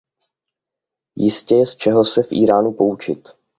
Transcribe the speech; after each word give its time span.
Jistě 1.15 1.55
je 1.55 1.65
z 1.65 1.75
čeho 1.75 2.05
se 2.05 2.23
v 2.23 2.31
Íránu 2.31 2.73
poučit. 2.73 3.27